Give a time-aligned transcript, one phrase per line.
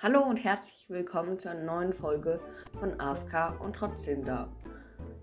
[0.00, 2.38] Hallo und herzlich willkommen zu einer neuen Folge
[2.78, 4.48] von AFK und trotzdem da.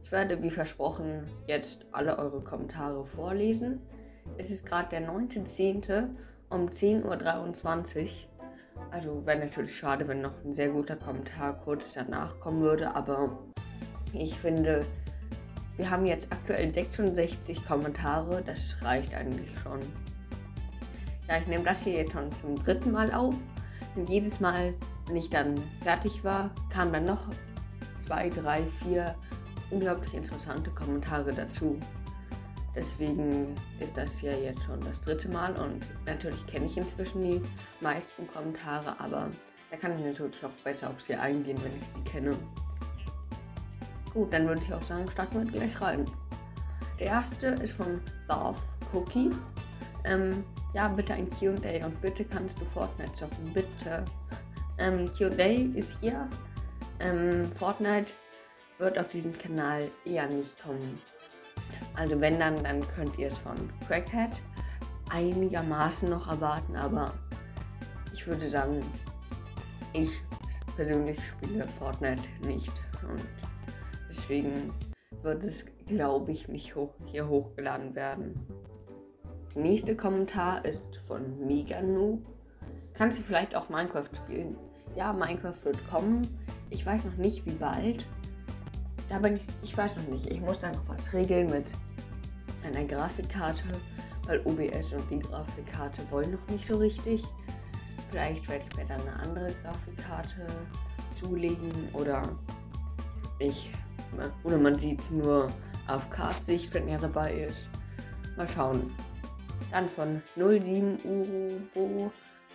[0.04, 3.80] Ich werde wie versprochen jetzt alle eure Kommentare vorlesen.
[4.38, 6.10] Es ist gerade der 9.10.
[6.50, 8.10] um 10.23 Uhr.
[8.92, 13.40] Also wäre natürlich schade, wenn noch ein sehr guter Kommentar kurz danach kommen würde, aber
[14.12, 14.86] ich finde,
[15.78, 19.80] wir haben jetzt aktuell 66 Kommentare, das reicht eigentlich schon.
[21.30, 23.36] Ja, ich nehme das hier jetzt schon zum dritten Mal auf.
[24.08, 24.74] Jedes Mal,
[25.08, 27.22] wenn ich dann fertig war, kamen dann noch
[28.06, 29.16] zwei, drei, vier
[29.72, 31.80] unglaublich interessante Kommentare dazu.
[32.76, 37.42] Deswegen ist das ja jetzt schon das dritte Mal und natürlich kenne ich inzwischen die
[37.80, 39.30] meisten Kommentare, aber
[39.72, 42.36] da kann ich natürlich auch besser auf sie eingehen, wenn ich sie kenne.
[44.14, 46.06] Gut, dann würde ich auch sagen, starten wir gleich rein.
[47.00, 48.60] Der erste ist von Love
[48.94, 49.32] Cookie.
[50.04, 50.44] Ähm,
[50.76, 54.04] ja, bitte ein QA und bitte kannst du Fortnite zocken, bitte.
[54.78, 56.28] Ähm, QA ist hier.
[57.00, 58.12] Ähm, Fortnite
[58.78, 61.00] wird auf diesem Kanal eher nicht kommen.
[61.96, 63.56] Also wenn dann, dann könnt ihr es von
[63.88, 64.32] Crackhead
[65.10, 67.14] einigermaßen noch erwarten, aber
[68.14, 68.84] ich würde sagen,
[69.94, 70.10] ich
[70.76, 72.74] persönlich spiele Fortnite nicht
[73.08, 73.24] und
[74.10, 74.74] deswegen
[75.22, 78.46] wird es, glaube ich, nicht hoch, hier hochgeladen werden.
[79.56, 82.20] Der nächste Kommentar ist von Meganu.
[82.94, 84.58] Kannst du vielleicht auch Minecraft spielen?
[84.96, 86.28] Ja, Minecraft wird kommen.
[86.70, 88.06] Ich weiß noch nicht, wie bald.
[89.10, 90.30] Da bin ich, ich weiß noch nicht.
[90.30, 91.68] Ich muss da noch was regeln mit
[92.64, 93.64] einer Grafikkarte,
[94.26, 97.24] weil OBS und die Grafikkarte wollen noch nicht so richtig.
[98.10, 100.48] Vielleicht werde ich mir dann eine andere Grafikkarte
[101.14, 102.24] zulegen oder
[103.40, 103.70] ich
[104.44, 105.50] oder man sieht nur
[105.88, 107.70] auf Cast-Sicht, wenn er dabei ist.
[108.36, 108.92] Mal schauen.
[109.72, 112.12] Dann von 07 Urobo,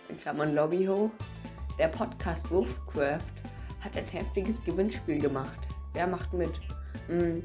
[0.09, 1.11] in Klammern Lobbyho.
[1.77, 3.21] Der Podcast Wolfcraft
[3.79, 5.57] hat ein heftiges Gewinnspiel gemacht.
[5.93, 6.51] Wer macht mit?
[7.07, 7.43] Hm,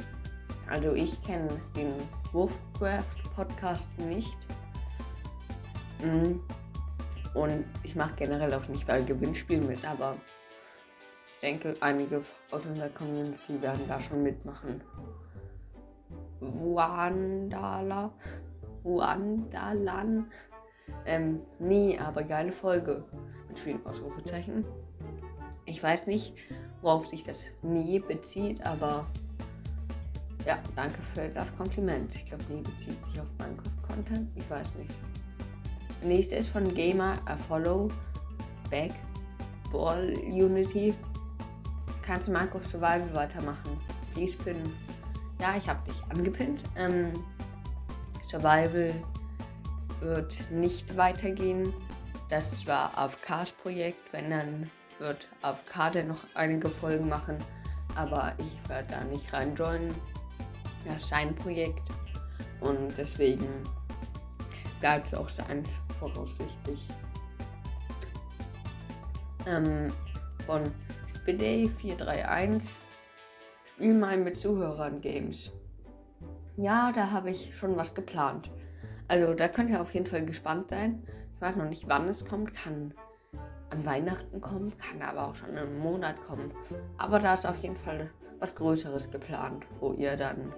[0.68, 1.92] also ich kenne den
[2.32, 4.36] Wolfcraft Podcast nicht.
[6.00, 6.40] Hm,
[7.34, 10.16] und ich mache generell auch nicht bei Gewinnspielen mit, aber
[11.34, 14.80] ich denke, einige aus unserer Community werden da schon mitmachen.
[16.40, 18.10] Wandala
[18.86, 20.30] Ruandalan.
[21.04, 23.04] Ähm, nee, aber geile Folge.
[23.48, 24.64] Mit vielen Ausrufezeichen.
[25.64, 26.34] Ich weiß nicht,
[26.80, 29.06] worauf sich das Nee bezieht, aber
[30.46, 32.14] ja, danke für das Kompliment.
[32.14, 34.30] Ich glaube, Nee bezieht sich auf Minecraft-Content.
[34.36, 34.90] Ich weiß nicht.
[36.00, 37.88] Der nächste ist von Gamer A Follow
[38.70, 38.92] Back
[39.72, 40.94] Ball Unity.
[42.02, 43.76] Kannst du Minecraft Survival weitermachen?
[44.14, 44.56] Please pin.
[45.40, 46.62] Ja, ich habe dich angepinnt.
[46.76, 47.12] Ähm,
[48.26, 48.92] Survival
[50.00, 51.72] wird nicht weitergehen.
[52.28, 54.12] Das war AFKs Projekt.
[54.12, 57.38] Wenn, dann wird AFK noch einige Folgen machen.
[57.94, 59.94] Aber ich werde da nicht reinjoinen.
[60.84, 61.82] Das ist sein Projekt.
[62.60, 63.46] Und deswegen
[64.80, 66.88] bleibt es auch seins, voraussichtlich.
[69.46, 69.92] Ähm,
[70.44, 70.62] von
[71.06, 72.68] Spiday 431
[73.64, 75.52] Spiel mal mit Zuhörern Games.
[76.56, 78.50] Ja, da habe ich schon was geplant.
[79.08, 81.02] Also da könnt ihr auf jeden Fall gespannt sein.
[81.34, 82.54] Ich weiß noch nicht, wann es kommt.
[82.54, 82.94] Kann
[83.68, 86.50] an Weihnachten kommen, kann aber auch schon im Monat kommen.
[86.96, 90.54] Aber da ist auf jeden Fall was Größeres geplant, wo ihr dann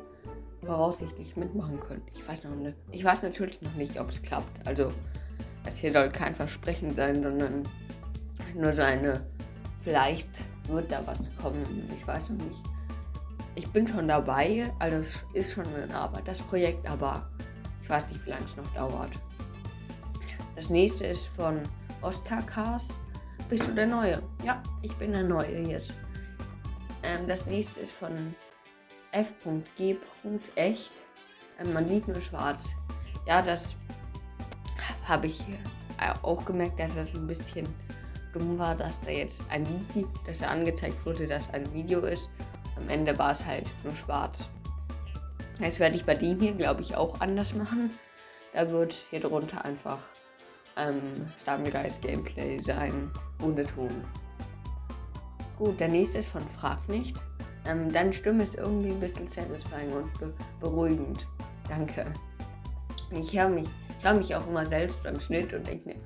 [0.63, 2.05] voraussichtlich mitmachen könnt.
[2.15, 2.77] Ich weiß noch nicht.
[2.93, 4.67] Ich weiß natürlich noch nicht, ob es klappt.
[4.67, 4.93] Also
[5.67, 7.65] es hier soll kein Versprechen sein, sondern
[8.55, 9.27] nur so eine.
[9.81, 10.29] Vielleicht
[10.69, 11.91] wird da was kommen.
[11.97, 12.68] Ich weiß noch nicht
[13.59, 17.29] ich bin schon dabei, also es ist schon eine Arbeit, das Projekt, aber
[17.83, 19.11] ich weiß nicht, wie lange es noch dauert.
[20.55, 21.61] Das nächste ist von
[22.01, 22.97] Oscar Cast.
[23.49, 24.23] Bist du der Neue?
[24.45, 25.93] Ja, ich bin der Neue jetzt.
[27.03, 28.33] Ähm, das nächste ist von
[29.11, 30.93] f.g.echt.
[31.59, 32.77] Ähm, man sieht nur schwarz.
[33.27, 33.75] Ja, das
[35.05, 35.43] habe ich
[36.23, 37.67] auch gemerkt, dass das ein bisschen
[38.33, 42.29] dumm war, dass da jetzt ein Video, dass da angezeigt wurde, dass ein Video ist
[42.81, 44.49] am Ende war es halt nur schwarz.
[45.61, 47.91] Jetzt werde ich bei dem hier, glaube ich, auch anders machen.
[48.55, 49.99] Da wird hier drunter einfach
[50.77, 53.11] ähm, Stumblegeist Gameplay sein,
[53.43, 53.91] ohne Ton.
[55.57, 57.17] Gut, der nächste ist von Frag nicht.
[57.67, 61.27] Ähm, deine Stimme ist irgendwie ein bisschen satisfying und be beruhigend.
[61.69, 62.07] Danke.
[63.11, 63.69] Ich höre mich,
[64.03, 65.97] hör mich auch immer selbst beim Schnitt und denke mir,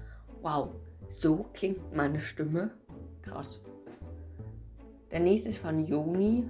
[0.40, 0.70] wow,
[1.08, 2.70] so klingt meine Stimme.
[3.20, 3.60] Krass.
[5.10, 6.48] Der nächste ist von Joni.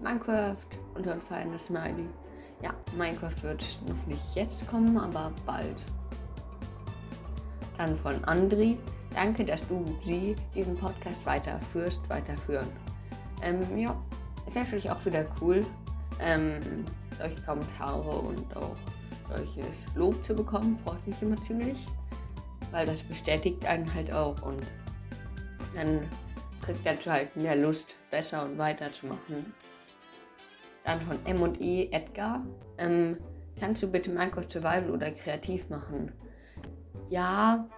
[0.00, 0.56] Minecraft
[0.94, 2.08] und dann feines Smiley.
[2.62, 5.84] Ja, Minecraft wird noch nicht jetzt kommen, aber bald.
[7.76, 8.78] Dann von Andri.
[9.14, 12.68] Danke, dass du sie, diesen Podcast weiterführst, weiterführen.
[13.42, 13.96] Ähm, ja,
[14.46, 15.64] ist natürlich auch wieder cool,
[16.20, 16.84] ähm,
[17.18, 18.76] solche Kommentare und auch
[19.28, 20.76] solches Lob zu bekommen.
[20.78, 21.86] Freut mich immer ziemlich,
[22.70, 24.62] weil das bestätigt einen halt auch und
[25.74, 26.00] dann
[26.62, 29.54] kriegt er halt mehr Lust, besser und weiterzumachen.
[30.84, 32.44] Dann von M&E Edgar.
[32.78, 33.18] Ähm,
[33.58, 36.12] kannst du bitte Minecraft Survival oder kreativ machen?
[37.08, 37.68] Ja,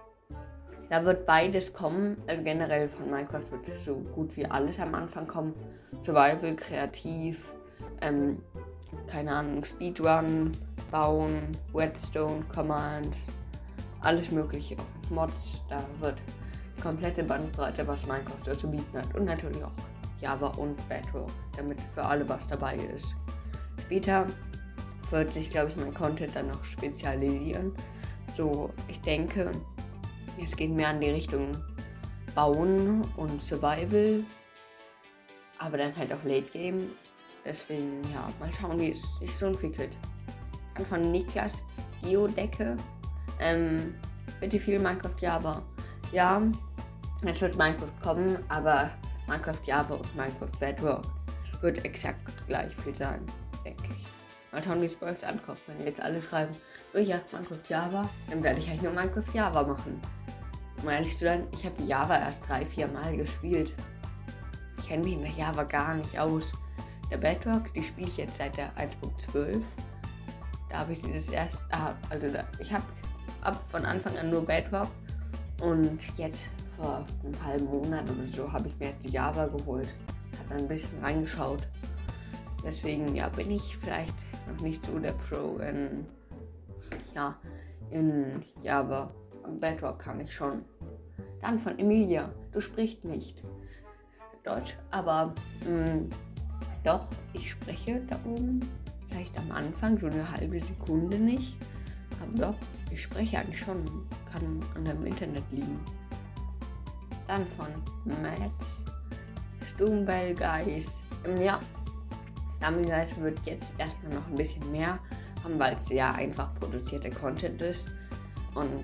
[0.89, 2.17] da wird beides kommen.
[2.27, 5.53] Also generell von Minecraft wird so gut wie alles am Anfang kommen.
[6.01, 7.53] Survival, kreativ,
[8.01, 8.41] ähm,
[9.07, 10.51] keine Ahnung, Speedrun,
[10.91, 11.41] bauen,
[11.73, 13.27] Whetstone, Commands,
[14.01, 14.75] alles mögliche.
[15.09, 16.15] Mods, da wird
[16.77, 19.13] die komplette Bandbreite, was Minecraft so zu bieten hat.
[19.15, 19.71] Und natürlich auch
[20.21, 23.15] Java und Bedrock, damit für alle was dabei ist.
[23.81, 24.27] Später
[25.09, 27.73] wird sich, glaube ich, mein Content dann noch spezialisieren.
[28.33, 29.51] So, ich denke,
[30.41, 31.51] es geht mehr in die Richtung
[32.33, 34.23] Bauen und Survival,
[35.57, 36.91] aber dann halt auch Late Game.
[37.43, 39.97] Deswegen, ja, mal schauen, wie es sich so entwickelt.
[40.87, 41.63] Von Niklas
[42.01, 42.77] Geodecke.
[43.39, 43.95] Ähm,
[44.39, 45.61] bitte viel Minecraft Java.
[46.11, 46.41] Ja,
[47.25, 48.89] es wird Minecraft kommen, aber
[49.27, 51.03] Minecraft Java und Minecraft Bedrock
[51.61, 53.25] wird exakt gleich viel sein,
[53.65, 54.05] denke ich.
[54.51, 55.59] Mal schauen, wie es bei euch ankommt.
[55.67, 56.55] Wenn jetzt alle schreiben,
[56.93, 60.01] oh ja, Minecraft Java, dann werde ich halt nur Minecraft Java machen.
[60.81, 63.73] Um ehrlich zu sein, ich habe Java erst drei, vier Mal gespielt.
[64.77, 66.53] Ich kenne mich in der Java gar nicht aus.
[67.11, 69.61] Der Bedrock, die spiele ich jetzt seit der 1.12.
[70.69, 71.61] Da habe ich sie das erst.
[71.69, 72.85] Ah, also da, ich habe
[73.41, 74.89] ab von Anfang an nur Bedrock.
[75.61, 76.49] Und jetzt
[76.81, 79.87] vor einem halben Monat oder so habe ich mir jetzt die Java geholt.
[80.39, 81.67] Habe ein bisschen reingeschaut.
[82.63, 84.15] Deswegen ja, bin ich vielleicht
[84.47, 86.05] noch nicht so der Pro in,
[87.13, 87.35] ja,
[87.91, 89.11] in Java.
[89.59, 90.63] Bedrock kann ich schon.
[91.41, 92.31] Dann von Emilia.
[92.51, 93.43] Du sprichst nicht
[94.43, 95.33] Deutsch, aber
[95.67, 96.09] mh, mm,
[96.83, 98.59] doch, ich spreche da oben.
[99.07, 101.57] Vielleicht am Anfang so eine halbe Sekunde nicht.
[102.21, 102.55] Aber doch,
[102.91, 103.83] ich spreche eigentlich schon.
[104.31, 105.79] Kann an dem Internet liegen.
[107.31, 107.67] Dann von
[108.21, 108.51] Matt
[109.65, 111.01] Stumbell Guys.
[111.39, 111.61] Ja,
[112.57, 114.99] Stumbleguys wird jetzt erstmal noch ein bisschen mehr
[115.41, 117.87] haben, weil es sehr einfach produzierter Content ist.
[118.53, 118.83] Und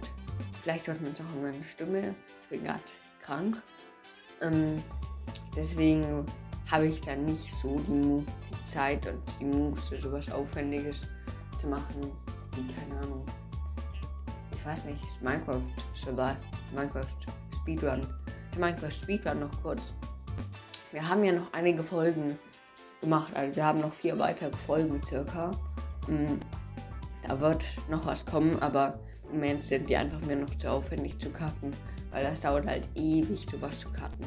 [0.61, 2.15] vielleicht hört man es auch in meiner Stimme.
[2.43, 2.79] Ich bin gerade
[3.19, 3.61] krank.
[4.39, 4.81] Ähm,
[5.53, 6.25] deswegen
[6.71, 11.01] habe ich dann nicht so die, die Zeit und die Muße, sowas Aufwendiges
[11.59, 12.13] zu machen,
[12.55, 13.25] wie, keine Ahnung.
[14.55, 15.59] Ich weiß nicht, Minecraft
[15.93, 16.37] Survival,
[16.73, 17.07] Minecraft
[17.53, 18.07] Speedrun.
[18.57, 19.93] Minecraft Speedrun noch kurz.
[20.91, 22.37] Wir haben ja noch einige Folgen
[23.01, 25.51] gemacht, also wir haben noch vier weitere Folgen circa.
[26.07, 26.39] Mhm.
[27.27, 28.99] Da wird noch was kommen, aber
[29.29, 31.73] im Moment sind die einfach mir noch zu aufwendig zu cutten,
[32.11, 34.25] weil das dauert halt ewig, sowas zu cutten.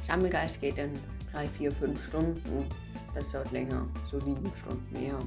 [0.00, 0.98] Sammelgeist geht in
[1.32, 2.66] 3, 4, 5 Stunden.
[3.14, 5.18] Das dauert länger, so 7 Stunden eher.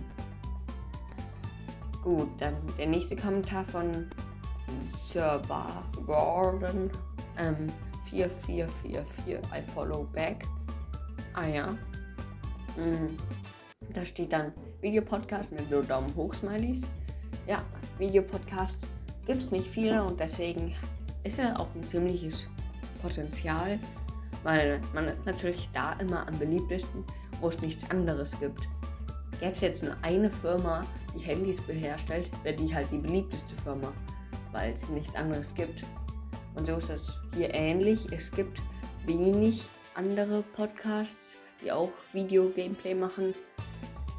[2.04, 4.10] Gut, dann der nächste Kommentar von
[4.82, 6.90] Server Gordon.
[7.38, 7.72] Ähm,
[8.14, 10.46] 4444, I follow back.
[11.34, 11.68] Ah ja.
[12.78, 13.18] Mhm.
[13.94, 16.84] Da steht dann Videopodcast mit nur Daumen hoch Smileys.
[17.48, 17.62] Ja,
[17.98, 18.78] Videopodcast
[19.26, 20.74] gibt es nicht viele und deswegen
[21.24, 22.48] ist er auch ein ziemliches
[23.02, 23.80] Potenzial,
[24.44, 27.04] weil man ist natürlich da immer am beliebtesten,
[27.42, 28.70] wo es nichts anderes gibt.
[29.40, 33.92] Gäbe es jetzt nur eine Firma, die Handys beherstellt, wäre die halt die beliebteste Firma,
[34.52, 35.84] weil es nichts anderes gibt.
[36.56, 38.12] Und so ist es hier ähnlich.
[38.12, 38.62] Es gibt
[39.06, 39.64] wenig
[39.96, 43.34] andere Podcasts, die auch Video-Gameplay machen.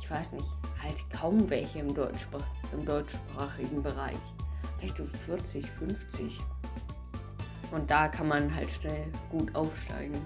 [0.00, 0.48] Ich weiß nicht,
[0.82, 2.40] halt kaum welche im, Deutschspr
[2.72, 4.16] im deutschsprachigen Bereich.
[4.78, 6.40] Vielleicht so 40, 50.
[7.72, 10.20] Und da kann man halt schnell gut aufsteigen.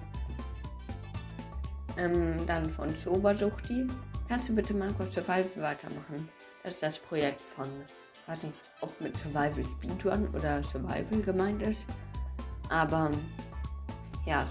[1.97, 3.87] Ähm, dann von Sobersuchti.
[4.27, 6.29] Kannst du bitte Minecraft Survival weitermachen?
[6.63, 7.69] Das ist das Projekt von,
[8.29, 11.87] ich weiß nicht, ob mit Survival Speedrun oder Survival gemeint ist.
[12.69, 13.09] Aber
[14.23, 14.45] ja,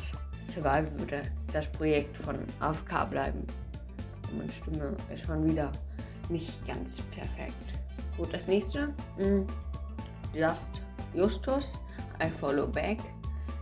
[0.52, 3.47] Survival würde das Projekt von AFK bleiben.
[4.28, 5.70] Und meine Stimme ist schon wieder
[6.28, 7.54] nicht ganz perfekt.
[8.16, 8.88] Gut, das nächste.
[9.16, 9.47] Mm,
[10.35, 10.82] Just
[11.14, 11.78] Justus.
[12.20, 12.99] I follow back.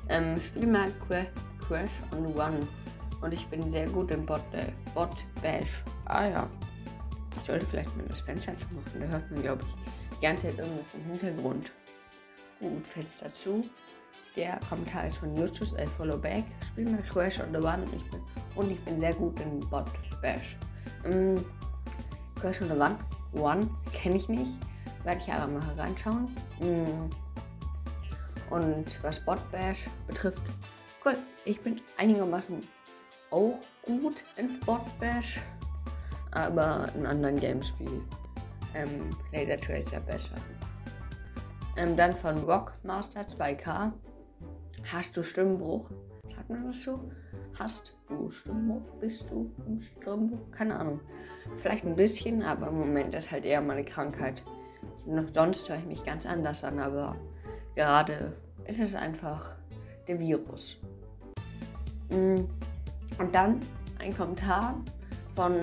[0.09, 1.27] Ähm, spiel mal Qu
[1.69, 2.67] Crash on One.
[3.21, 5.85] Und ich bin sehr gut in Bot, äh, Bot Bash.
[6.07, 6.49] Ah ja.
[7.39, 9.01] Ich sollte vielleicht mal das Fenster zu machen.
[9.01, 11.73] Da hört man, glaube ich, die ganze Zeit irgendwas im Hintergrund.
[12.61, 13.69] Gut, Fenster zu.
[14.35, 16.45] Der Kommentar ist von Justus I follow back.
[16.67, 18.21] Spiel mal Crash on the One und ich bin,
[18.55, 19.87] und ich bin sehr gut in Bot
[20.21, 20.57] Bash.
[21.05, 21.45] Ähm,
[22.41, 22.99] Crash on the One,
[23.33, 24.53] One kenne ich nicht.
[25.05, 26.29] Werde ich aber mal reinschauen.
[26.61, 27.11] Ähm,
[28.51, 30.43] Und was Bot Bash betrifft,
[31.05, 32.63] cool, ich bin einigermaßen
[33.31, 35.41] auch gut in Bot Bash,
[36.31, 38.03] aber in anderen Games wie
[38.77, 40.37] ähm, Laser Tracer besser.
[41.77, 43.93] Ähm, dann von Rockmaster 2K.
[44.93, 45.91] Hast du Stimmbruch?
[46.35, 47.11] Sagt man das so?
[47.59, 48.83] Hast du Stimmbruch?
[49.01, 50.51] Bist du im Stimmbruch?
[50.53, 51.01] Keine Ahnung.
[51.57, 54.43] Vielleicht ein bisschen, aber im Moment ist halt eher meine Krankheit.
[55.33, 57.17] Sonst höre ich mich ganz anders an, aber
[57.75, 59.57] gerade ist es einfach
[60.09, 60.77] der Virus.
[62.11, 62.45] Mm.
[63.19, 63.61] Und dann
[63.99, 64.81] ein Kommentar
[65.35, 65.55] von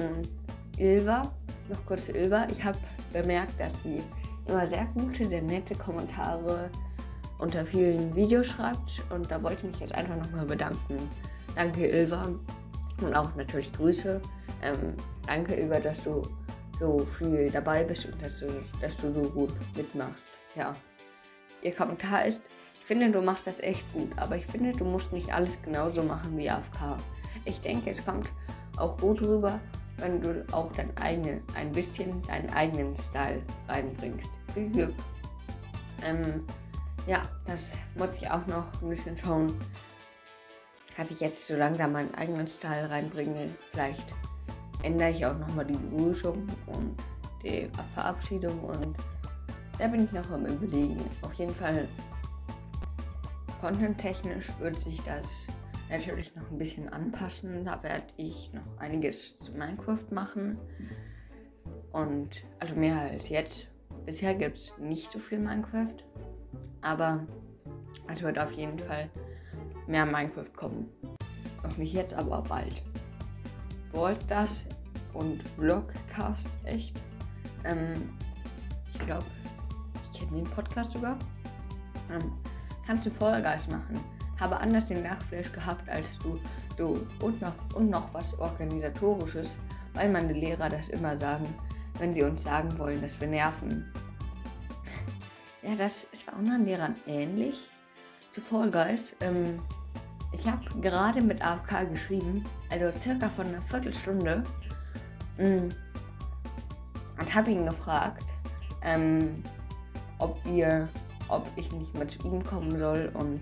[0.78, 1.32] Ilva.
[1.70, 2.48] Noch kurz Ilva.
[2.50, 2.78] Ich habe
[3.12, 4.02] bemerkt, dass sie
[4.48, 6.70] immer sehr gute, sehr nette Kommentare
[7.40, 9.04] unter vielen Videos schreibt.
[9.10, 11.10] Und da wollte ich mich jetzt einfach nochmal bedanken.
[11.56, 12.30] Danke, Ilva.
[13.02, 14.22] Und auch natürlich Grüße.
[14.62, 14.94] Ähm,
[15.26, 16.22] danke, Ilva, dass du
[16.80, 18.48] so viel dabei bist und dass du,
[18.82, 20.28] dass du so gut mitmachst.
[20.56, 20.76] Ja.
[21.62, 22.42] Ihr Kommentar ist,
[22.80, 26.04] ich finde, du machst das echt gut, aber ich finde, du musst nicht alles genauso
[26.04, 26.98] machen wie AFK.
[27.46, 28.28] Ich denke, es kommt
[28.76, 29.62] auch gut rüber,
[29.98, 34.30] wenn du auch dein eigenen, ein bisschen deinen eigenen Style reinbringst.
[34.54, 34.94] Viel Glück.
[36.04, 36.46] Ähm,
[37.08, 39.54] ja, das muss ich auch noch ein bisschen schauen,
[40.98, 43.50] dass ich jetzt so langsam meinen eigenen Style reinbringe.
[43.72, 44.14] Vielleicht
[44.84, 46.98] ändere ich auch nochmal die Begrüßung und
[47.44, 48.96] die Verabschiedung und
[49.80, 51.04] da bin ich noch am überlegen.
[51.24, 51.88] Auf jeden Fall
[53.60, 55.48] content-technisch würde sich das
[55.94, 57.64] natürlich noch ein bisschen anpassen.
[57.66, 60.58] Da werde ich noch einiges zu Minecraft machen.
[61.92, 63.70] Und also mehr als jetzt.
[64.06, 65.96] Bisher gibt es nicht so viel Minecraft.
[66.82, 67.26] Aber
[68.12, 69.10] es wird auf jeden Fall
[69.88, 70.90] mehr Minecraft kommen.
[71.64, 72.82] Noch nicht jetzt, aber bald.
[73.92, 74.66] Brawl Stars
[75.14, 77.00] und Vlogcast echt.
[77.64, 78.10] Ähm,
[78.94, 79.26] ich glaube,
[80.12, 81.18] ich kenne den Podcast sogar.
[82.12, 82.34] Ähm,
[82.86, 84.02] kannst du Vollgas machen
[84.40, 86.40] habe anders den Nachflash gehabt als du.
[86.78, 89.58] So, und noch, und noch was Organisatorisches,
[89.94, 91.46] weil meine Lehrer das immer sagen,
[92.00, 93.92] wenn sie uns sagen wollen, dass wir nerven.
[95.62, 97.70] Ja, das ist bei anderen Lehrern ähnlich.
[98.32, 99.16] Zu Fall Guys.
[99.22, 99.60] Ähm,
[100.32, 104.44] ich habe gerade mit AFK geschrieben, also circa von einer Viertelstunde,
[105.38, 105.70] mh, mm,
[107.20, 108.26] und habe ihn gefragt,
[108.82, 109.44] ähm,
[110.18, 110.90] ob wir,
[111.28, 113.40] ob ich nicht mal zu ihm kommen soll und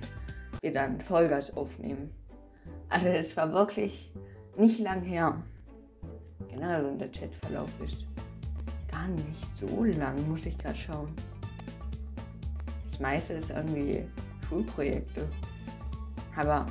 [0.62, 2.12] wir dann Vollgas aufnehmen.
[2.90, 4.12] Also es war wirklich
[4.56, 5.42] nicht lang her.
[6.50, 8.06] Generell und der Chatverlauf ist
[8.90, 11.12] gar nicht so lang, muss ich gerade schauen.
[12.84, 14.06] Das meiste ist irgendwie
[14.48, 15.28] Schulprojekte.
[16.36, 16.68] Aber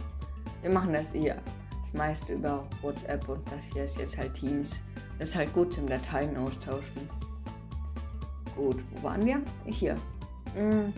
[0.62, 1.38] wir machen das eher.
[1.80, 4.80] Das meiste über WhatsApp und das hier ist jetzt halt Teams.
[5.18, 7.08] Das ist halt gut zum Dateien austauschen.
[8.54, 9.40] Gut, wo waren wir?
[9.64, 9.96] Hier.
[10.54, 10.92] Hm.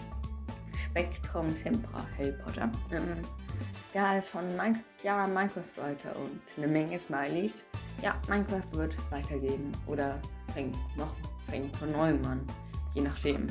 [0.92, 2.70] Spektrum Sempra Harry Potter.
[2.90, 3.24] Ähm,
[3.94, 7.64] da ist von Min ja, Minecraft weiter und eine Menge Smileys.
[8.02, 10.20] Ja, Minecraft wird weitergehen oder
[10.52, 11.14] fängt noch
[11.48, 12.46] fängt von neuem an,
[12.94, 13.48] je nachdem.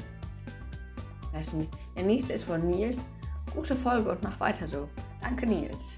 [1.34, 3.08] Also, der nächste ist von Nils.
[3.56, 4.88] Gute Folge und mach weiter so.
[5.22, 5.96] Danke Nils.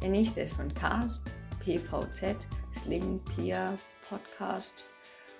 [0.00, 1.22] Der nächste ist von Cast,
[1.58, 3.76] PVZ, Sling, Pia,
[4.08, 4.84] Podcast,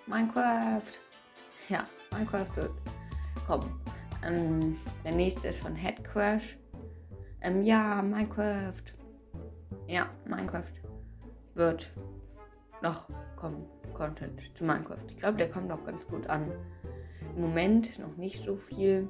[0.07, 0.91] Minecraft.
[1.69, 2.73] Ja, Minecraft wird
[3.47, 3.80] kommen.
[4.23, 6.59] Ähm, der nächste ist von Headcrash.
[7.41, 8.83] Ähm, ja, Minecraft.
[9.89, 10.73] Ja, Minecraft
[11.55, 11.91] wird
[12.83, 13.67] noch kommen.
[13.95, 15.05] Content zu Minecraft.
[15.09, 16.50] Ich glaube, der kommt auch ganz gut an.
[17.37, 19.09] Im Moment noch nicht so viel.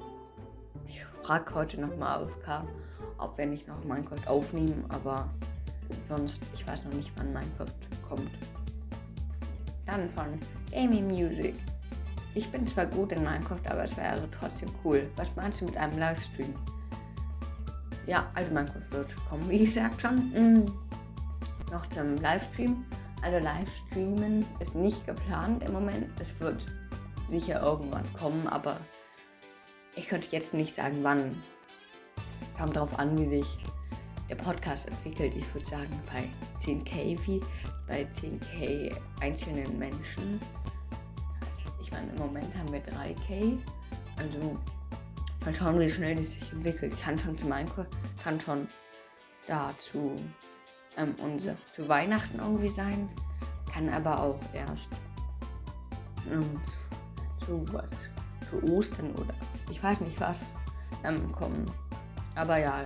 [0.85, 2.67] Ich frage heute nochmal AFK,
[3.17, 5.29] ob wir nicht noch Minecraft aufnehmen, aber
[6.09, 7.71] sonst, ich weiß noch nicht, wann Minecraft
[8.07, 8.31] kommt.
[9.85, 10.39] Dann von
[10.71, 11.55] Gaming Music.
[12.33, 15.09] Ich bin zwar gut in Minecraft, aber es wäre trotzdem cool.
[15.17, 16.53] Was meinst du mit einem Livestream?
[18.07, 20.31] Ja, also Minecraft wird kommen, wie gesagt schon.
[20.31, 20.65] Mhm.
[21.71, 22.85] Noch zum Livestream.
[23.21, 26.07] Also Livestreamen ist nicht geplant im Moment.
[26.19, 26.65] Es wird
[27.27, 28.77] sicher irgendwann kommen, aber
[29.95, 31.41] ich könnte jetzt nicht sagen, wann.
[32.57, 33.59] Kommt darauf an, wie sich
[34.29, 35.35] der Podcast entwickelt.
[35.35, 36.27] Ich würde sagen, bei
[36.59, 37.41] 10k, wie
[37.87, 40.39] bei 10k einzelnen Menschen
[41.91, 43.57] meine, im Moment haben wir 3K.
[44.17, 44.57] Also
[45.43, 46.97] mal schauen, wie schnell das sich entwickelt.
[46.99, 47.87] Kann schon zu Minecraft,
[48.23, 48.67] kann schon
[49.47, 50.19] dazu
[50.97, 53.09] ähm, unser, zu Weihnachten irgendwie sein.
[53.71, 54.89] Kann aber auch erst
[56.31, 56.59] ähm,
[57.39, 57.89] zu, zu, was,
[58.49, 59.33] zu Ostern oder
[59.69, 60.45] ich weiß nicht was
[61.03, 61.65] ähm, kommen.
[62.35, 62.85] Aber ja,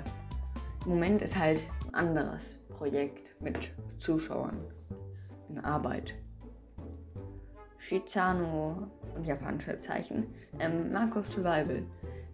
[0.85, 4.57] im Moment ist halt ein anderes Projekt mit Zuschauern
[5.49, 6.15] in Arbeit.
[7.77, 10.27] Shizano und japanische Zeichen.
[10.59, 11.83] Ähm, of Survival.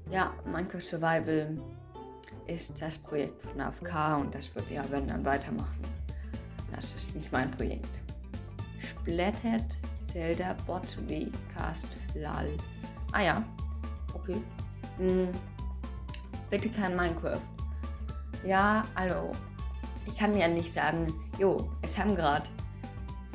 [0.09, 1.57] ja, Minecraft Survival
[2.47, 5.81] ist das Projekt von AFK und das wird ja, wenn dann weitermachen.
[6.73, 7.99] Das ist nicht mein Projekt.
[8.79, 9.65] Splattered
[10.03, 12.49] Zelda Bot wie Cast Lal.
[13.11, 13.43] Ah ja,
[14.13, 14.41] okay.
[14.97, 15.29] Hm.
[16.49, 17.41] Bitte kein Minecraft.
[18.43, 19.33] Ja, also,
[20.05, 22.49] ich kann ja nicht sagen, jo, es haben gerade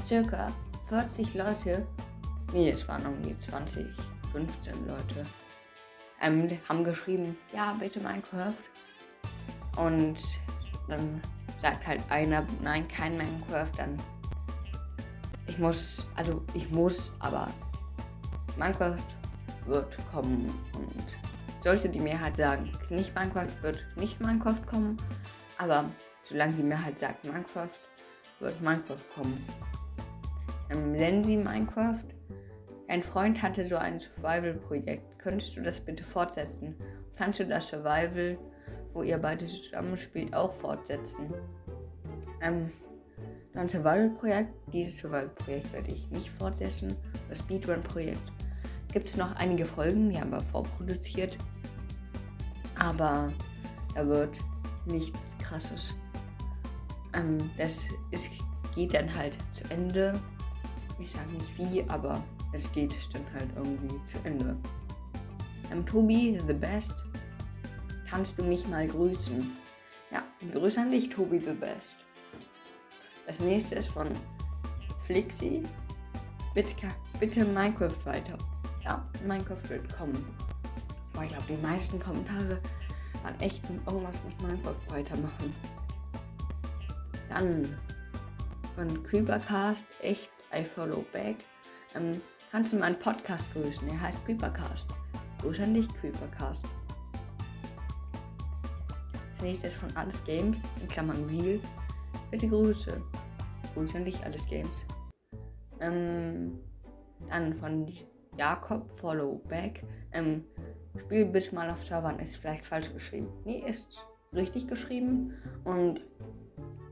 [0.03, 0.53] circa
[0.89, 1.87] 40 Leute,
[2.53, 3.87] nee, es waren irgendwie 20,
[4.33, 5.27] 15 Leute,
[6.21, 8.55] ähm, haben geschrieben, ja, bitte Minecraft.
[9.77, 10.19] Und
[10.89, 11.21] dann
[11.61, 13.99] sagt halt einer, nein, kein Minecraft, dann
[15.47, 17.49] ich muss, also ich muss, aber
[18.57, 18.97] Minecraft
[19.67, 21.05] wird kommen und
[21.63, 24.97] sollte die Mehrheit sagen, nicht Minecraft wird nicht Minecraft kommen,
[25.59, 25.85] aber
[26.23, 27.71] solange die Mehrheit sagt Minecraft,
[28.41, 29.45] wird Minecraft kommen.
[30.75, 32.05] Nennen Sie Minecraft.
[32.89, 35.19] Ein Freund hatte so ein Survival-Projekt.
[35.19, 36.77] Könntest du das bitte fortsetzen?
[37.17, 38.39] Kannst du das Survival,
[38.93, 41.33] wo ihr beide zusammen spielt, auch fortsetzen?
[42.41, 42.71] Ähm,
[43.55, 44.53] ein Survival-Projekt.
[44.73, 46.97] Dieses Survival-Projekt werde ich nicht fortsetzen.
[47.29, 48.33] Das Speedrun-Projekt
[48.93, 51.37] gibt es noch einige Folgen, die haben wir vorproduziert.
[52.79, 53.33] Aber
[53.95, 54.39] da wird
[54.87, 55.95] nichts krasses.
[57.15, 58.31] Ähm, das ist,
[58.75, 60.21] geht dann halt zu Ende.
[60.99, 62.23] Ich sage nicht wie, aber
[62.53, 64.57] es geht dann halt irgendwie zu Ende.
[65.71, 66.95] Ähm, Tobi, the best.
[68.09, 69.51] Kannst du mich mal grüßen?
[70.11, 70.23] Ja,
[70.53, 71.97] grüße an dich, Tobi, the best.
[73.27, 74.09] Das nächste ist von
[75.07, 75.65] Flixi.
[76.55, 76.75] Bitte,
[77.19, 78.39] bitte Minecraft weiter.
[78.85, 80.25] Ja, Minecraft wird kommen.
[81.13, 82.61] Boah, ich glaube, die meisten Kommentare
[83.23, 85.53] waren echt irgendwas mit Minecraft weitermachen.
[87.29, 87.77] Dann
[88.77, 91.37] von Creepercast, echt, I follow back.
[91.95, 93.89] Ähm, kannst du meinen Podcast grüßen?
[93.89, 94.91] Er heißt Creepercast.
[95.41, 96.65] Grüße an dich, Creepercast.
[99.33, 101.61] Das nächste ist von Alles Games, in Klammern Real.
[102.31, 103.01] Bitte Grüße.
[103.75, 104.87] Grüße an dich, Alles Games.
[105.81, 106.59] Ähm,
[107.29, 107.93] dann von
[108.37, 109.85] Jakob, Follow Back.
[110.13, 110.45] Ähm,
[110.99, 113.29] spiel bitte mal auf Servern, ist vielleicht falsch geschrieben.
[113.45, 115.35] Nee, ist richtig geschrieben.
[115.65, 116.03] Und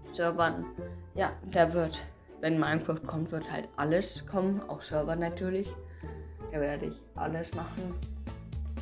[0.05, 0.67] Servern,
[1.15, 2.05] ja, da wird,
[2.45, 5.67] wenn Minecraft kommt, wird halt alles kommen, auch Server natürlich.
[6.53, 7.95] Da werde ich alles machen,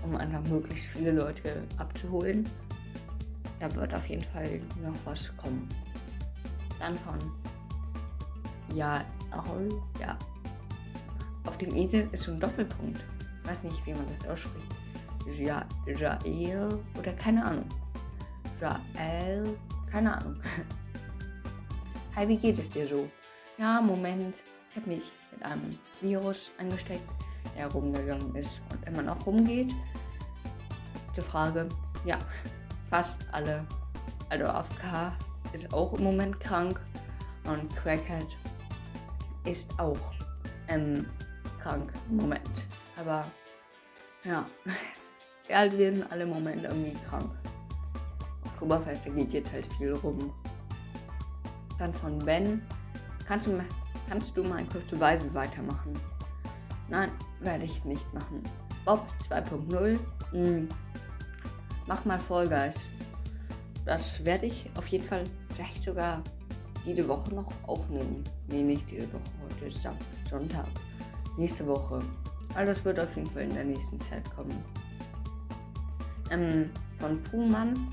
[0.03, 2.44] um einfach möglichst viele Leute abzuholen.
[3.61, 5.68] Da wird auf jeden Fall noch was kommen.
[6.81, 7.16] Dann von
[8.75, 9.05] ja,
[10.01, 10.18] ja.
[11.44, 13.01] Auf dem Esel ist so ein Doppelpunkt.
[13.44, 14.66] Ich weiß nicht, wie man das ausspricht.
[15.38, 17.68] Ja, Jael oder keine Ahnung.
[18.61, 19.57] Jael,
[19.88, 20.35] keine Ahnung.
[22.16, 23.09] Hi, wie geht es dir so?
[23.62, 24.38] Ja, Moment.
[24.70, 27.09] Ich habe mich mit einem Virus angesteckt,
[27.57, 29.72] der rumgegangen ist und immer noch rumgeht.
[31.12, 31.68] Zur Frage,
[32.05, 32.18] ja,
[32.90, 33.64] fast alle.
[34.31, 35.12] Also AFK
[35.53, 36.81] ist auch im Moment krank
[37.44, 38.27] und Crackhead
[39.44, 40.12] ist auch
[40.66, 41.07] ähm,
[41.61, 42.66] krank im Moment.
[42.96, 43.31] Aber
[44.25, 44.44] ja,
[45.46, 47.33] wir halt werden alle im Moment irgendwie krank.
[48.44, 50.35] Oktoberfest, da geht jetzt halt viel rum.
[51.79, 52.61] Dann von Ben.
[53.33, 53.59] Kannst du,
[54.11, 55.99] kannst du Minecraft Survival weitermachen?
[56.90, 58.42] Nein, werde ich nicht machen.
[58.85, 59.99] Bob 2.0.
[60.33, 60.68] Hm.
[61.87, 62.81] Mach mal Vollgeist.
[63.87, 66.23] Das werde ich auf jeden Fall vielleicht sogar
[66.85, 68.23] diese Woche noch aufnehmen.
[68.49, 69.23] Nee, nicht diese Woche.
[69.49, 69.88] Heute ist
[70.29, 70.66] Sonntag.
[71.38, 72.01] Nächste Woche.
[72.55, 74.62] Also das wird auf jeden Fall in der nächsten Zeit kommen.
[76.31, 76.68] Ähm,
[76.99, 77.88] von Puhmann.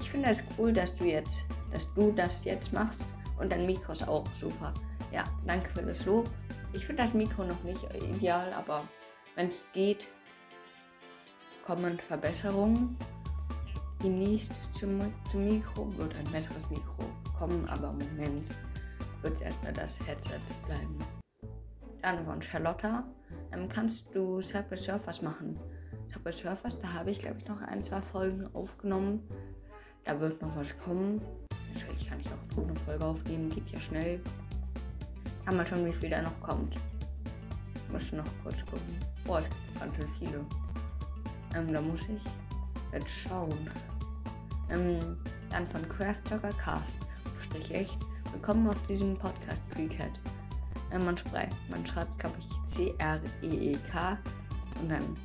[0.00, 3.02] Ich finde es cool, dass du jetzt, dass du das jetzt machst.
[3.42, 4.72] Und dein Mikro ist auch super.
[5.10, 6.30] Ja, danke für das Lob.
[6.72, 8.86] Ich finde das Mikro noch nicht ideal, aber
[9.34, 10.06] wenn es geht,
[11.64, 12.96] kommen Verbesserungen.
[14.00, 17.04] Demnächst zum, zum Mikro wird ein besseres Mikro
[17.36, 18.48] kommen, aber im Moment
[19.22, 20.98] wird es erstmal das Headset bleiben.
[22.00, 23.02] Dann von Charlotta.
[23.52, 25.58] Ähm, kannst du Subway Surfers machen?
[26.14, 29.28] Subway Surfers, da habe ich glaube ich noch ein, zwei Folgen aufgenommen.
[30.04, 31.20] Da wird noch was kommen.
[31.74, 34.20] Natürlich kann ich auch eine Folge aufnehmen, geht ja schnell.
[35.44, 36.76] Kann man schon, wie viel da noch kommt.
[37.74, 38.98] Ich muss noch kurz gucken.
[39.24, 40.44] Boah, es gibt ganz schön viele.
[41.54, 42.22] Ähm, da muss ich
[42.92, 43.70] jetzt schauen.
[44.70, 45.16] Ähm,
[45.50, 46.96] dann von Craft Talker Cast
[47.42, 47.98] sprich echt.
[48.32, 50.12] Willkommen auf diesem Podcast Cricket.
[50.90, 54.18] Äh, man, schreibt, man schreibt, glaube ich, C-R-E-E-K
[54.80, 55.16] und dann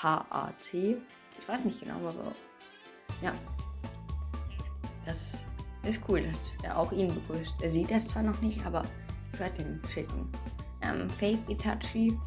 [0.00, 0.96] H-A-T.
[1.38, 2.32] Ich weiß nicht genau, aber
[3.22, 3.32] ja.
[5.04, 5.38] Das
[5.82, 7.62] ist cool, dass er auch ihn begrüßt.
[7.62, 8.84] Er sieht das zwar noch nicht, aber
[9.32, 10.30] ich werde ihn schicken.
[10.82, 12.18] Ähm, Fake Itachi,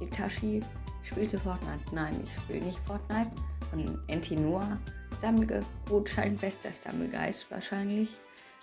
[0.00, 0.62] Itachi,
[1.08, 1.82] Spielst du Fortnite?
[1.92, 3.30] Nein, ich spiele nicht Fortnite.
[3.70, 4.78] Von Antinua.
[5.18, 8.10] Sammelgutschein, bester Sammelgeist wahrscheinlich.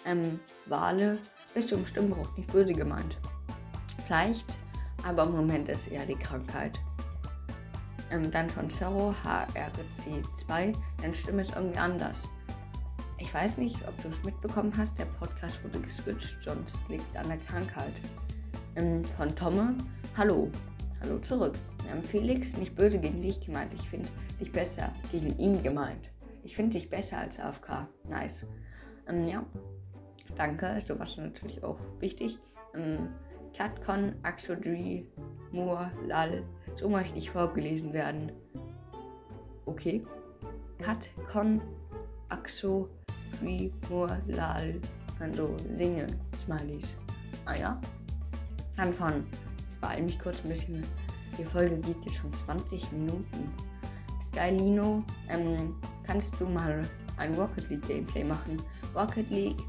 [0.05, 1.17] Ähm, Wale.
[1.55, 3.17] Bist du im Stimmbruch nicht böse gemeint.
[4.05, 4.45] Vielleicht,
[5.03, 6.77] aber im Moment ist eher die Krankheit.
[8.11, 10.75] Ähm, dann von Zorro HRC2.
[11.01, 12.29] Deine Stimme ist irgendwie anders.
[13.17, 14.99] Ich weiß nicht, ob du es mitbekommen hast.
[14.99, 17.93] Der Podcast wurde geswitcht, sonst liegt an der Krankheit.
[18.75, 19.73] Ähm, von Tomme.
[20.17, 20.51] Hallo.
[20.99, 21.55] Hallo zurück.
[21.89, 23.73] Ähm, Felix, nicht böse gegen dich gemeint.
[23.73, 24.09] Ich finde
[24.41, 26.09] dich besser gegen ihn gemeint.
[26.43, 27.87] Ich finde dich besser als AFK.
[28.09, 28.45] Nice.
[29.07, 29.45] Ähm, ja.
[30.35, 30.81] Danke.
[30.85, 32.37] Sowas natürlich auch wichtig.
[32.73, 33.09] Ähm,
[33.53, 35.07] Catcon, Axodri,
[35.53, 36.43] Moore, Lal.
[36.75, 38.33] So möchte ich vorgelesen werden.
[39.65, 40.05] Okay.
[40.79, 41.61] Catcon,
[42.27, 42.89] Axo,
[43.39, 44.75] Dri, Moore, Lal.
[45.19, 46.97] Also singe Smileys.
[47.45, 47.81] Ah ja.
[48.93, 49.25] Von,
[49.71, 50.83] ich beeile mich kurz ein bisschen.
[51.37, 53.53] Die Folge geht jetzt schon 20 Minuten.
[54.21, 58.61] Skylino, ähm, kannst du mal ein Rocket League Gameplay machen?
[58.93, 59.61] Rocket League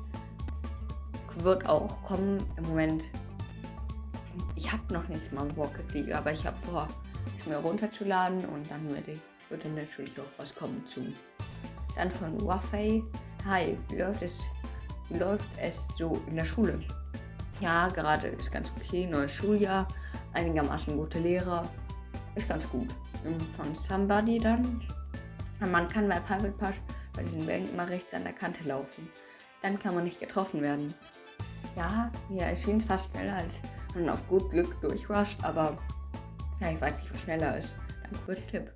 [1.39, 2.43] wird auch kommen.
[2.57, 3.05] Im Moment
[4.57, 6.89] ich habe noch nicht mal Rocket League, aber ich habe vor,
[7.39, 9.07] es mir runterzuladen und dann wird,
[9.49, 11.01] wird dann natürlich auch was kommen zu.
[11.95, 13.03] Dann von Wafei.
[13.49, 14.41] Hi, wie läuft es,
[15.09, 16.81] wie läuft es so in der Schule?
[17.61, 19.87] Ja, gerade ist ganz okay, neues Schuljahr,
[20.33, 21.65] einigermaßen gute Lehrer,
[22.35, 22.89] ist ganz gut.
[23.57, 24.83] Von Somebody dann.
[25.61, 26.81] Man kann bei Private Pass
[27.15, 29.09] bei diesen Wellen immer rechts an der Kante laufen.
[29.63, 30.93] Dann kann man nicht getroffen werden.
[31.77, 33.61] Ja, mir erschien es fast schneller als
[33.95, 35.79] man auf gut Glück durchrusht, aber
[36.61, 37.77] ja, ich weiß nicht, was schneller ist.
[38.03, 38.73] Danke für den Tipp.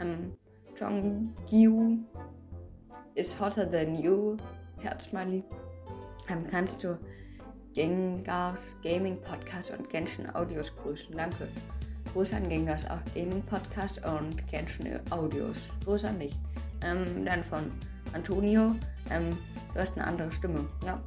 [0.00, 0.36] Ähm,
[0.76, 1.98] Jongyu
[3.18, 4.36] ist hotter than you.
[4.78, 5.42] Herzmali.
[6.28, 6.96] Ähm, kannst du
[7.74, 11.16] Gengars Gaming Podcast und Genshin Audios grüßen?
[11.16, 11.48] Danke.
[12.12, 15.68] Grüße an Gengars Gaming Podcast und Genshin Audios.
[15.84, 16.36] Grüße an dich.
[16.84, 17.72] Ähm, dann von
[18.12, 18.76] Antonio.
[19.10, 19.36] Ähm,
[19.74, 20.64] du hast eine andere Stimme.
[20.84, 21.02] Ja,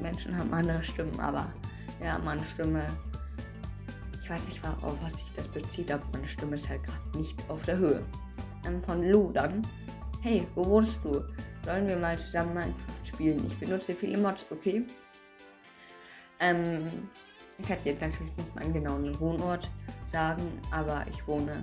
[0.00, 1.52] Menschen haben andere Stimmen, aber
[2.00, 2.84] ja, meine Stimme.
[4.22, 7.36] Ich weiß nicht, auf was sich das bezieht, aber meine Stimme ist halt gerade nicht
[7.48, 8.04] auf der Höhe.
[8.64, 9.66] Ähm, von Lou dann.
[10.22, 11.24] Hey, wo wohnst du?
[11.64, 13.42] Sollen wir mal zusammen Minecraft spielen?
[13.46, 14.84] Ich benutze viele Mods, okay?
[16.40, 17.08] Ähm,
[17.56, 19.70] ich werde jetzt natürlich nicht meinen genauen Wohnort
[20.12, 21.62] sagen, aber ich wohne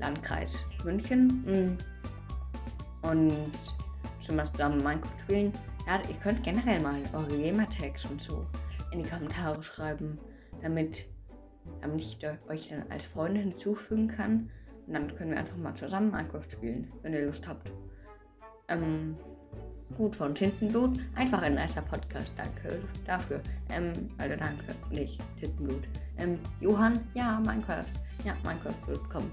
[0.00, 1.28] Landkreis München.
[1.46, 3.06] Mm.
[3.06, 3.32] Und
[4.20, 5.52] zum Beispiel zusammen Minecraft spielen.
[5.86, 8.44] Ja, ihr könnt generell mal eure Gamertags und so
[8.90, 10.18] in die Kommentare schreiben,
[10.60, 11.06] damit,
[11.82, 12.18] damit ich
[12.48, 14.50] euch dann als Freunde hinzufügen kann.
[14.86, 17.70] Und dann können wir einfach mal zusammen Minecraft spielen, wenn ihr Lust habt.
[18.68, 19.16] Ähm,
[19.96, 20.98] gut von Tintenblut.
[21.14, 22.32] Einfach ein nicer Podcast.
[22.36, 23.40] Danke dafür.
[23.70, 24.74] Ähm, also danke.
[24.90, 25.84] Nicht Tintenblut.
[26.18, 27.84] Ähm, Johann, ja, Minecraft.
[28.24, 29.30] Ja, Minecraft wird kommen.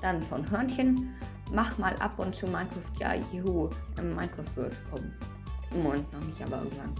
[0.00, 1.14] Dann von Hörnchen.
[1.52, 2.92] Mach mal ab und zu Minecraft.
[3.00, 3.68] Ja, juhu.
[3.98, 5.14] Ähm, Minecraft wird kommen.
[5.74, 6.94] Im Moment noch nicht, aber irgendwann.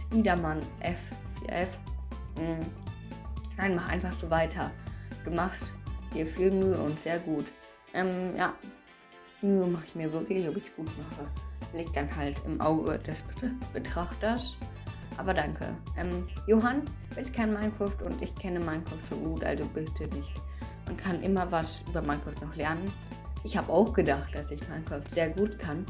[0.00, 1.68] Spiderman F4F.
[2.38, 2.66] Hm.
[3.56, 4.70] Nein, mach einfach so weiter.
[5.24, 5.74] Du machst
[6.18, 7.46] dir viel Mühe und sehr gut.
[7.94, 8.54] Ähm, ja.
[9.40, 11.28] Mühe mache ich mir wirklich, ob ich es gut mache.
[11.72, 13.22] Liegt dann halt im Auge des
[13.72, 14.56] Betrachters.
[15.16, 15.66] Aber danke.
[15.96, 16.82] Ähm, Johann,
[17.14, 20.32] bitte kein Minecraft und ich kenne Minecraft schon gut, also bitte nicht.
[20.86, 22.90] Man kann immer was über Minecraft noch lernen.
[23.44, 25.86] Ich habe auch gedacht, dass ich Minecraft sehr gut kann,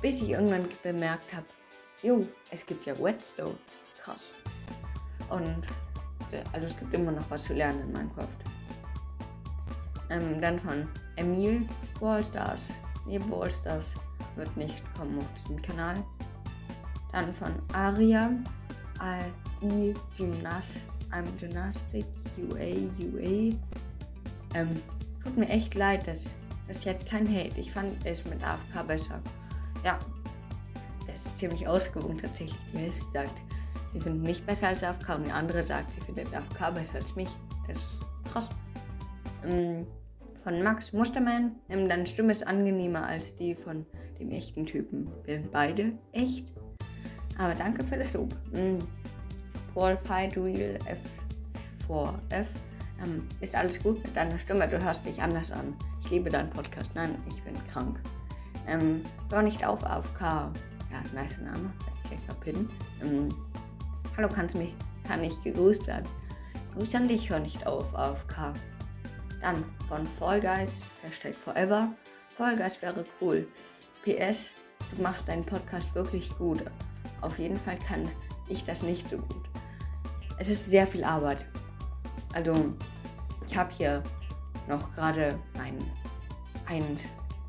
[0.00, 1.46] bis ich irgendwann bemerkt habe,
[2.02, 3.56] jo, es gibt ja Whetstone.
[4.02, 4.30] Krass.
[5.28, 5.66] Und
[6.52, 8.55] also es gibt immer noch was zu lernen in Minecraft.
[10.10, 11.68] Ähm, dann von Emil
[12.00, 12.68] Wallstars.
[13.06, 13.94] Nee, Wallstars
[14.36, 15.96] wird nicht kommen auf diesem Kanal.
[17.12, 18.30] Dann von Aria.
[19.02, 20.72] I Gymnast,
[21.10, 23.54] I'm Gymnastic UA UA.
[24.54, 24.82] Ähm,
[25.22, 26.24] tut mir echt leid, dass
[26.66, 27.60] das ist jetzt kein Hate.
[27.60, 29.20] Ich fand es mit AFK besser.
[29.84, 29.98] Ja,
[31.06, 32.58] das ist ziemlich ausgewogen tatsächlich.
[32.72, 33.42] Die Hälfte sagt,
[33.92, 37.14] sie finden mich besser als AFK und die andere sagt, sie findet AFK besser als
[37.14, 37.28] mich.
[37.68, 37.95] Das ist
[39.46, 41.56] von Max Mustermann.
[41.68, 43.86] Ähm, deine Stimme ist angenehmer als die von
[44.18, 45.08] dem echten Typen.
[45.24, 46.52] Wir sind beide echt.
[47.38, 48.34] Aber danke für das Lob.
[48.54, 48.78] Ähm,
[49.74, 50.78] Paul Fight Real
[51.88, 52.46] F4F.
[53.02, 54.66] Ähm, ist alles gut mit deiner Stimme?
[54.68, 55.74] Du hörst dich anders an.
[56.02, 56.90] Ich liebe deinen Podcast.
[56.94, 58.00] Nein, ich bin krank.
[58.66, 60.20] Ähm, hör nicht auf, AFK.
[60.20, 61.72] Ja, nice Name.
[62.04, 62.68] Ich mal pinnen.
[63.02, 63.28] Ähm,
[64.16, 64.72] Hallo, kannst mich,
[65.06, 66.06] kann ich gegrüßt werden?
[66.74, 68.54] Grüße an dich, hör nicht auf, AFK.
[69.40, 71.92] Dann von Fall Guys, Hashtag Forever.
[72.36, 73.46] Fall Guys wäre cool.
[74.02, 74.46] PS,
[74.94, 76.62] du machst deinen Podcast wirklich gut.
[77.20, 78.08] Auf jeden Fall kann
[78.48, 79.44] ich das nicht so gut.
[80.38, 81.46] Es ist sehr viel Arbeit.
[82.34, 82.74] Also,
[83.46, 84.02] ich habe hier
[84.68, 85.78] noch gerade ein,
[86.66, 86.96] ein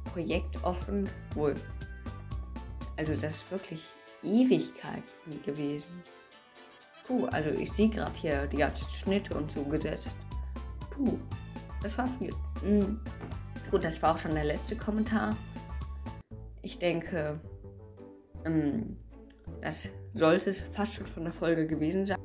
[0.06, 1.52] Projekt offen, wo.
[2.96, 3.84] Also, das ist wirklich
[4.24, 6.04] Ewigkeiten gewesen.
[7.06, 10.18] Puh, also ich sehe gerade hier die ganzen Schnitte und so gesetzt.
[10.90, 11.18] Puh,
[11.82, 12.34] das war viel.
[12.64, 13.00] Mhm.
[13.72, 15.36] Gut, das war auch schon der letzte Kommentar.
[16.62, 17.40] Ich denke,
[18.46, 18.98] ähm,
[19.62, 22.18] das sollte es fast schon von der Folge gewesen sein.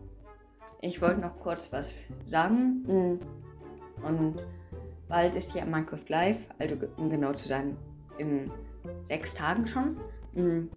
[0.80, 1.94] Ich wollte noch kurz was
[2.26, 2.82] sagen.
[2.86, 3.20] Mhm.
[4.04, 4.42] Und
[5.08, 7.76] bald ist ja Minecraft Live, also um genau zu sein,
[8.18, 8.50] in
[9.04, 9.96] sechs Tagen schon.
[10.34, 10.70] Mhm.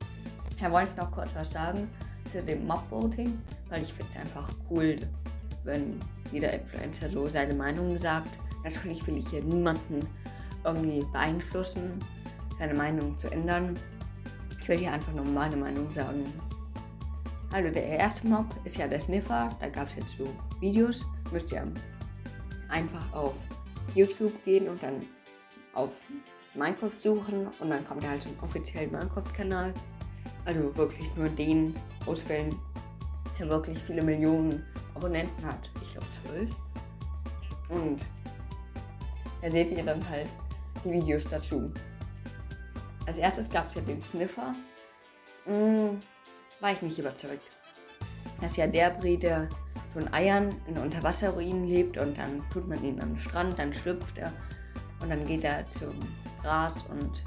[0.59, 1.89] Da wollte ich noch kurz was sagen
[2.31, 3.37] zu dem Mob-Voting,
[3.69, 4.97] weil ich finde es einfach cool,
[5.63, 5.99] wenn
[6.31, 8.37] jeder Influencer so seine Meinung sagt.
[8.65, 9.99] Natürlich will ich hier niemanden
[10.63, 11.99] irgendwie beeinflussen,
[12.57, 13.77] seine Meinung zu ändern.
[14.59, 16.25] Ich will hier einfach nur meine Meinung sagen.
[17.51, 19.49] Also der erste Mob ist ja der Sniffer.
[19.61, 20.27] Da gab es jetzt so
[20.59, 21.05] Videos.
[21.31, 21.71] Müsst ihr
[22.69, 23.35] einfach auf
[23.93, 25.03] YouTube gehen und dann
[25.75, 26.01] auf
[26.55, 29.73] Minecraft suchen und dann kommt er halt zum offiziellen Minecraft-Kanal.
[30.45, 31.75] Also wirklich nur den
[32.07, 32.55] auswählen,
[33.37, 35.69] der wirklich viele Millionen Abonnenten hat.
[35.83, 36.49] Ich glaube zwölf.
[37.69, 38.01] Und
[39.45, 40.25] da seht ihr dann halt
[40.83, 41.71] die Videos dazu.
[43.05, 44.55] Als erstes gab es ja den Sniffer.
[45.45, 46.01] Hm,
[46.59, 47.43] war ich nicht überzeugt.
[48.41, 49.47] Das ist ja der Brie, der
[49.93, 54.17] so in Eiern in Unterwasserruinen lebt und dann tut man ihn am Strand, dann schlüpft
[54.17, 54.33] er
[54.99, 55.93] und dann geht er zum
[56.41, 57.23] Gras und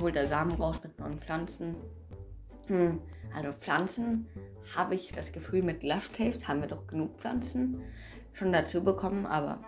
[0.00, 1.74] holt er Samen raus mit neuen Pflanzen.
[2.68, 3.00] Hm,
[3.34, 4.28] also Pflanzen
[4.76, 7.82] habe ich das Gefühl, mit Lush Caves haben wir doch genug Pflanzen
[8.32, 9.58] schon dazu bekommen, aber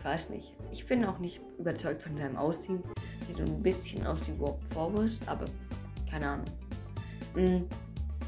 [0.00, 0.54] ich weiß nicht.
[0.70, 2.82] Ich bin auch nicht überzeugt von seinem Aussehen.
[3.26, 5.44] Sieht so ein bisschen aus wie Warp Forest, aber
[6.08, 6.46] keine Ahnung.
[7.34, 7.66] Hm,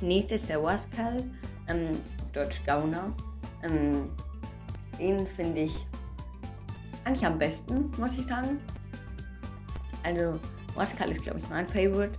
[0.01, 1.25] nächstes der Waskal,
[1.69, 1.99] ähm,
[2.33, 3.13] Deutsch Gauner.
[3.63, 4.11] Ähm,
[4.99, 5.87] den finde ich
[7.05, 8.61] eigentlich am besten, muss ich sagen.
[10.05, 10.39] Also,
[10.75, 12.13] Waskal ist, glaube ich, mein Favorite.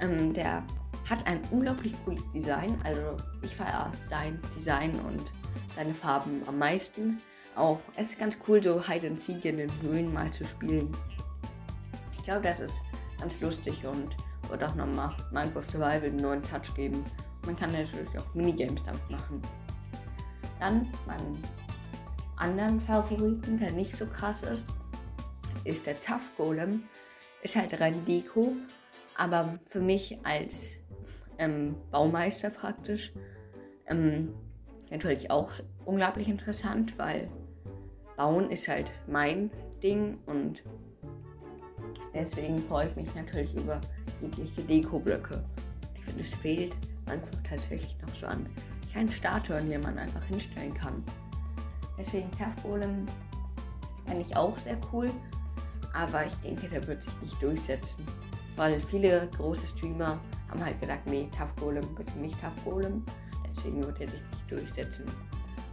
[0.00, 0.62] Ähm, der
[1.08, 2.76] hat ein unglaublich cooles Design.
[2.84, 5.22] Also, ich feiere sein Design und
[5.76, 7.20] seine Farben am meisten.
[7.54, 10.90] Auch, es ist ganz cool, so Hide and Seek in den Höhlen mal zu spielen.
[12.16, 12.74] Ich glaube, das ist
[13.20, 14.16] ganz lustig und
[14.48, 17.04] wird auch nochmal Minecraft Survival einen neuen Touch geben.
[17.44, 19.42] Man kann natürlich auch Minigames damit machen.
[20.60, 21.42] Dann meinen
[22.36, 24.66] anderen Favoriten, der nicht so krass ist,
[25.64, 26.84] ist der Tough Golem.
[27.42, 28.54] Ist halt rein Deko,
[29.16, 30.76] aber für mich als
[31.38, 33.12] ähm, Baumeister praktisch
[33.86, 34.32] ähm,
[34.90, 35.50] natürlich auch
[35.84, 37.28] unglaublich interessant, weil
[38.16, 39.50] Bauen ist halt mein
[39.82, 40.62] Ding und
[42.14, 43.80] deswegen freue ich mich natürlich über
[44.20, 45.42] jegliche Deko-Blöcke.
[45.94, 48.46] Ich finde, es fehlt Minecraft tatsächlich noch so an
[48.90, 51.02] kleinen Statuen, die man einfach hinstellen kann.
[51.98, 53.06] Deswegen Tough Golem
[54.06, 55.10] fände ich auch sehr cool,
[55.94, 58.06] aber ich denke, der wird sich nicht durchsetzen,
[58.56, 63.04] weil viele große Streamer haben halt gesagt, nee, Tough Golem, bitte nicht Tough Golem.
[63.48, 65.04] Deswegen wird er sich nicht durchsetzen.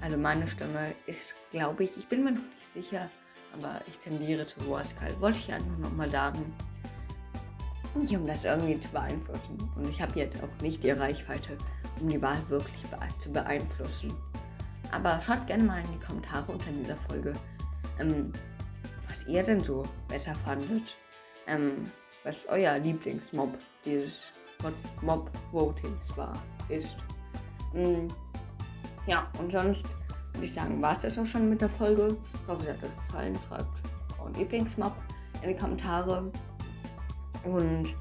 [0.01, 3.09] Also meine Stimme ist, glaube ich, ich bin mir noch nicht sicher,
[3.53, 5.19] aber ich tendiere zu Waskal.
[5.19, 6.53] Wollte ich einfach nochmal sagen.
[7.95, 9.57] Nicht um das irgendwie zu beeinflussen.
[9.75, 11.57] Und ich habe jetzt auch nicht die Reichweite,
[11.99, 12.85] um die Wahl wirklich
[13.17, 14.13] zu beeinflussen.
[14.91, 17.35] Aber schaut gerne mal in die Kommentare unter dieser Folge,
[17.99, 18.31] ähm,
[19.07, 20.95] was ihr denn so besser fandet.
[21.47, 21.91] Ähm,
[22.23, 24.25] was euer Lieblingsmob dieses
[25.01, 26.95] Mob-Votings war, ist.
[27.73, 28.07] Ähm,
[29.09, 29.85] ja, und sonst
[30.33, 32.15] würde ich sagen, war es das auch schon mit der Folge.
[32.33, 33.37] Ich hoffe, es hat euch gefallen.
[33.47, 33.67] Schreibt
[34.19, 34.93] euren Lieblingsmob
[35.41, 36.31] in die Kommentare.
[37.43, 37.95] Und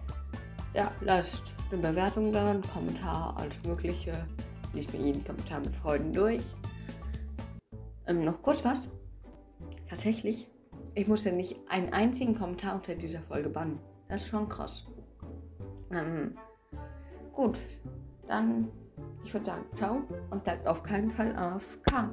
[0.74, 4.26] ja, lasst eine Bewertung da, einen Kommentar, alles Mögliche.
[4.74, 6.42] Liest mir jeden Kommentar mit Freuden durch.
[8.06, 8.88] Ähm, noch kurz was.
[9.88, 10.46] Tatsächlich,
[10.94, 13.80] ich musste nicht einen einzigen Kommentar unter dieser Folge bannen.
[14.08, 14.86] Das ist schon krass.
[15.90, 16.36] Ähm,
[17.32, 17.58] gut,
[18.26, 18.68] dann
[19.24, 22.10] ich würde sagen, ciao und bleibt auf keinen Fall AFK.